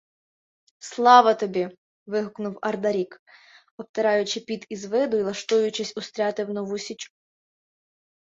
—Слава 0.89 1.33
тобі!— 1.33 1.69
вигукнув 2.05 2.59
Ардарік, 2.61 3.21
обтираючи 3.77 4.39
піт 4.39 4.65
із 4.69 4.85
виду 4.85 5.17
й 5.17 5.21
лаштуючись 5.21 5.93
устряти 5.97 6.45
в 6.45 6.49
нову 6.49 6.77
січу. 6.77 7.11